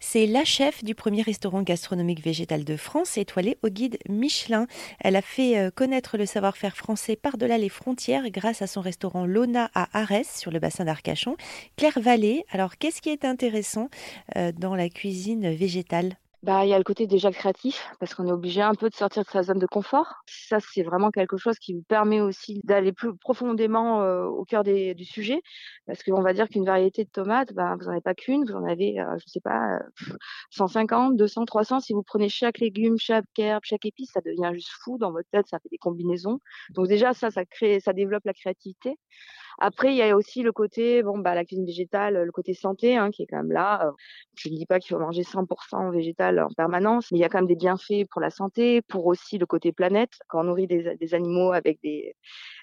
C'est 0.00 0.24
la 0.24 0.46
chef 0.46 0.82
du 0.82 0.94
premier 0.94 1.20
restaurant 1.20 1.60
gastronomique 1.60 2.24
végétal 2.24 2.64
de 2.64 2.78
France, 2.78 3.18
étoilé 3.18 3.58
au 3.62 3.68
guide 3.68 3.98
Michelin. 4.08 4.66
Elle 5.00 5.16
a 5.16 5.20
fait 5.20 5.58
euh, 5.58 5.70
connaître 5.70 6.16
le 6.16 6.24
savoir-faire 6.24 6.74
français 6.74 7.14
par-delà 7.14 7.58
les 7.58 7.68
frontières 7.68 8.30
grâce 8.30 8.62
à 8.62 8.66
son 8.66 8.80
restaurant 8.80 9.26
Lona 9.26 9.70
à 9.74 9.86
Arès, 10.00 10.34
sur 10.34 10.50
le 10.50 10.60
bassin 10.60 10.86
d'Arcachon. 10.86 11.36
Claire 11.76 12.00
Vallée, 12.00 12.46
alors 12.50 12.78
qu'est-ce 12.78 13.02
qui 13.02 13.10
est 13.10 13.26
intéressant 13.26 13.90
euh, 14.36 14.50
dans 14.50 14.74
la 14.74 14.88
cuisine 14.88 15.52
végétale? 15.52 16.16
Bah, 16.42 16.64
il 16.64 16.70
y 16.70 16.74
a 16.74 16.78
le 16.78 16.82
côté 16.84 17.06
déjà 17.06 17.30
créatif, 17.30 17.88
parce 18.00 18.14
qu'on 18.14 18.26
est 18.26 18.32
obligé 18.32 18.62
un 18.62 18.74
peu 18.74 18.90
de 18.90 18.94
sortir 18.96 19.22
de 19.22 19.28
sa 19.28 19.44
zone 19.44 19.60
de 19.60 19.66
confort. 19.66 20.22
Ça, 20.26 20.58
c'est 20.60 20.82
vraiment 20.82 21.10
quelque 21.12 21.36
chose 21.36 21.56
qui 21.60 21.72
vous 21.72 21.82
permet 21.82 22.20
aussi 22.20 22.60
d'aller 22.64 22.92
plus 22.92 23.16
profondément 23.16 24.02
euh, 24.02 24.24
au 24.24 24.44
cœur 24.44 24.64
des, 24.64 24.94
du 24.94 25.04
sujet, 25.04 25.40
parce 25.86 26.02
qu'on 26.02 26.20
va 26.20 26.32
dire 26.32 26.48
qu'une 26.48 26.64
variété 26.64 27.04
de 27.04 27.10
tomates, 27.10 27.52
bah, 27.52 27.76
vous 27.78 27.84
n'en 27.86 27.92
avez 27.92 28.00
pas 28.00 28.14
qu'une, 28.14 28.44
vous 28.44 28.56
en 28.56 28.64
avez, 28.64 28.98
euh, 29.00 29.16
je 29.18 29.30
sais 29.30 29.40
pas, 29.40 29.78
150, 30.50 31.16
200, 31.16 31.44
300. 31.44 31.78
Si 31.80 31.92
vous 31.92 32.02
prenez 32.02 32.28
chaque 32.28 32.58
légume, 32.58 32.98
chaque 32.98 33.24
herbe, 33.38 33.62
chaque 33.64 33.86
épice, 33.86 34.10
ça 34.12 34.20
devient 34.20 34.50
juste 34.54 34.70
fou 34.82 34.98
dans 34.98 35.12
votre 35.12 35.28
tête, 35.30 35.46
ça 35.48 35.60
fait 35.60 35.68
des 35.70 35.78
combinaisons. 35.78 36.40
Donc 36.70 36.88
déjà, 36.88 37.12
ça, 37.12 37.30
ça 37.30 37.44
crée, 37.44 37.78
ça 37.78 37.92
développe 37.92 38.24
la 38.24 38.34
créativité. 38.34 38.98
Après, 39.58 39.92
il 39.92 39.96
y 39.96 40.02
a 40.02 40.16
aussi 40.16 40.42
le 40.42 40.52
côté, 40.52 41.02
bon, 41.02 41.18
bah, 41.18 41.34
la 41.34 41.44
cuisine 41.44 41.66
végétale, 41.66 42.22
le 42.24 42.32
côté 42.32 42.54
santé, 42.54 42.96
hein, 42.96 43.10
qui 43.10 43.22
est 43.22 43.26
quand 43.26 43.36
même 43.36 43.52
là. 43.52 43.92
Je 44.34 44.48
ne 44.48 44.54
dis 44.56 44.66
pas 44.66 44.78
qu'il 44.80 44.94
faut 44.94 45.00
manger 45.00 45.22
100% 45.22 45.92
végétal 45.92 46.40
en 46.40 46.48
permanence, 46.48 47.10
mais 47.12 47.18
il 47.18 47.20
y 47.20 47.24
a 47.24 47.28
quand 47.28 47.38
même 47.38 47.46
des 47.46 47.56
bienfaits 47.56 48.06
pour 48.10 48.20
la 48.20 48.30
santé, 48.30 48.82
pour 48.82 49.06
aussi 49.06 49.38
le 49.38 49.46
côté 49.46 49.72
planète. 49.72 50.12
Quand 50.28 50.40
on 50.40 50.44
nourrit 50.44 50.66
des, 50.66 51.14
animaux 51.14 51.52
avec 51.52 51.80
des, 51.82 52.14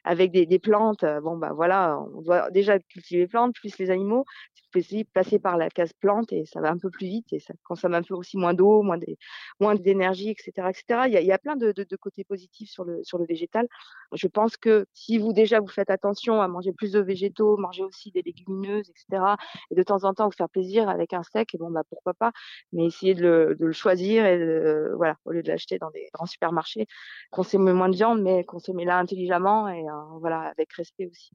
avec 0.04 0.32
des, 0.32 0.60
plantes, 0.60 1.06
bon, 1.24 1.38
bah, 1.38 1.52
voilà, 1.54 2.00
on 2.16 2.22
doit 2.22 2.50
déjà 2.52 2.80
cultiver 2.80 3.22
les 3.22 3.28
plantes, 3.28 3.56
plus 3.56 3.78
les 3.78 3.92
animaux. 3.92 4.26
C'est 4.56 4.72
possible 4.72 5.10
passer 5.14 5.40
par 5.40 5.58
la 5.58 5.70
case 5.70 5.94
plante 5.94 6.32
et 6.32 6.46
ça 6.46 6.62
va 6.62 6.70
un 6.70 6.78
peu 6.78 6.90
plus 6.90 7.08
vite 7.08 7.28
et 7.34 7.40
ça 7.40 7.54
consomme 7.64 7.94
un 7.94 8.04
peu 8.04 8.14
aussi 8.14 8.38
moins 8.38 8.54
d'eau, 8.54 8.82
moins 8.82 8.98
des, 8.98 9.18
moins 9.60 9.76
d'énergie, 9.76 10.30
etc., 10.30 10.52
etc. 10.70 11.04
Il 11.08 11.14
y 11.14 11.18
a, 11.18 11.22
il 11.22 11.28
y 11.28 11.32
a 11.32 11.38
plein 11.38 11.56
de, 11.56 11.72
de, 11.72 11.84
de 11.84 11.96
côtés 11.96 12.24
positifs 12.24 12.70
sur 12.70 12.84
le, 12.84 13.04
sur 13.04 13.18
le 13.18 13.26
végétal. 13.26 13.68
Je 14.14 14.28
pense 14.28 14.58
que 14.58 14.86
si 14.94 15.18
vous 15.18 15.34
déjà 15.34 15.60
vous 15.60 15.68
faites 15.68 15.90
attention 15.90 16.42
à 16.42 16.48
manger 16.48 16.74
plus 16.80 16.94
de 16.94 17.00
végétaux, 17.00 17.58
manger 17.58 17.84
aussi 17.84 18.12
des 18.12 18.22
légumineuses, 18.22 18.90
etc. 18.90 19.36
Et 19.70 19.76
de 19.76 19.84
temps 19.84 20.06
en 20.06 20.14
temps 20.14 20.26
vous 20.26 20.36
faire 20.36 20.50
plaisir 20.50 20.88
avec 20.88 21.14
un 21.14 21.24
steak, 21.24 21.54
et 21.54 21.58
bon 21.58 21.70
bah 21.70 21.84
pourquoi 21.90 22.14
pas, 22.14 22.32
mais 22.72 22.86
essayer 22.86 23.14
de 23.14 23.22
le, 23.22 23.56
de 23.56 23.66
le 23.66 23.72
choisir 23.74 24.26
et 24.26 24.40
de, 24.40 24.94
voilà 24.96 25.16
au 25.26 25.32
lieu 25.32 25.44
de 25.44 25.50
l'acheter 25.50 25.78
dans 25.78 25.92
des 25.92 26.08
grands 26.14 26.26
supermarchés, 26.26 26.88
consommer 27.32 27.74
moins 27.74 27.90
de 27.90 27.96
viande, 27.96 28.22
mais 28.22 28.46
consommer 28.46 28.86
là 28.86 28.98
intelligemment 28.98 29.68
et 29.68 29.88
euh, 29.88 30.20
voilà 30.22 30.40
avec 30.40 30.72
respect 30.74 31.08
aussi. 31.08 31.32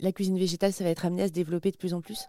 La 0.00 0.12
cuisine 0.12 0.38
végétale, 0.38 0.72
ça 0.72 0.82
va 0.82 0.90
être 0.90 1.04
amené 1.04 1.24
à 1.24 1.28
se 1.28 1.32
développer 1.32 1.70
de 1.70 1.76
plus 1.76 1.92
en 1.92 2.00
plus? 2.00 2.26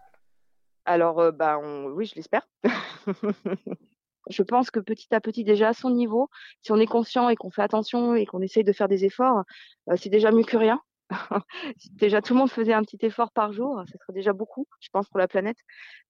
Alors 0.84 1.20
euh, 1.20 1.32
bah 1.32 1.58
on, 1.58 1.86
oui, 1.86 2.04
je 2.04 2.14
l'espère. 2.16 2.46
Je 4.30 4.42
pense 4.42 4.70
que 4.70 4.78
petit 4.78 5.12
à 5.14 5.20
petit, 5.20 5.42
déjà 5.44 5.70
à 5.70 5.72
son 5.72 5.90
niveau, 5.90 6.30
si 6.62 6.70
on 6.72 6.76
est 6.76 6.86
conscient 6.86 7.28
et 7.28 7.36
qu'on 7.36 7.50
fait 7.50 7.62
attention 7.62 8.14
et 8.14 8.24
qu'on 8.24 8.40
essaye 8.40 8.64
de 8.64 8.72
faire 8.72 8.88
des 8.88 9.04
efforts, 9.04 9.42
euh, 9.90 9.96
c'est 9.96 10.10
déjà 10.10 10.30
mieux 10.30 10.44
que 10.44 10.56
rien. 10.56 10.80
déjà 11.92 12.22
tout 12.22 12.34
le 12.34 12.40
monde 12.40 12.50
faisait 12.50 12.72
un 12.72 12.82
petit 12.82 12.98
effort 13.02 13.32
par 13.32 13.52
jour, 13.52 13.82
ce 13.86 13.98
serait 13.98 14.12
déjà 14.12 14.32
beaucoup, 14.32 14.66
je 14.80 14.88
pense, 14.90 15.08
pour 15.08 15.18
la 15.18 15.28
planète. 15.28 15.58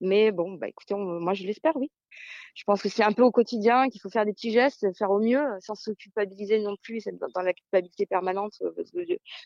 Mais 0.01 0.33
bon, 0.33 0.55
bah 0.55 0.69
écoutez, 0.69 0.95
moi 0.95 1.35
je 1.35 1.45
l'espère, 1.45 1.77
oui. 1.77 1.91
Je 2.55 2.65
pense 2.65 2.83
que 2.83 2.89
c'est 2.89 3.03
un 3.03 3.13
peu 3.13 3.23
au 3.23 3.31
quotidien 3.31 3.89
qu'il 3.89 4.01
faut 4.01 4.11
faire 4.11 4.27
des 4.27 4.33
petits 4.33 4.53
gestes, 4.53 4.87
faire 4.97 5.11
au 5.11 5.21
mieux, 5.21 5.43
sans 5.61 5.75
se 5.75 5.91
culpabiliser 5.93 6.61
non 6.61 6.77
plus, 6.83 7.05
dans 7.35 7.43
la 7.43 7.55
culpabilité 7.55 8.07
permanente. 8.07 8.55
Euh, 8.63 8.73
parce 8.77 8.91
que 8.91 8.99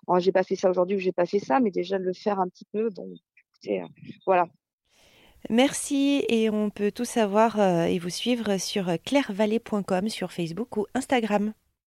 oh, 0.09 0.19
j'ai 0.19 0.33
pas 0.33 0.43
fait 0.43 0.57
ça 0.57 0.71
aujourd'hui 0.71 0.97
ou 0.97 0.99
j'ai 1.01 1.13
pas 1.13 1.27
fait 1.27 1.39
ça, 1.39 1.61
mais 1.61 1.71
déjà 1.71 1.99
le 1.99 2.13
faire 2.13 2.41
un 2.41 2.49
petit 2.49 2.67
peu. 2.73 2.91
Bon, 2.91 3.15
euh, 3.69 3.87
voilà, 4.27 4.47
Merci 5.49 6.25
et 6.29 6.51
on 6.51 6.71
peut 6.71 6.91
tout 6.91 7.05
savoir 7.05 7.61
euh, 7.61 7.85
et 7.85 7.99
vous 7.99 8.11
suivre 8.11 8.59
sur 8.59 8.91
clairevallée.com 9.05 10.09
sur 10.09 10.33
Facebook 10.33 10.77
ou 10.77 10.87
Instagram. 10.95 11.53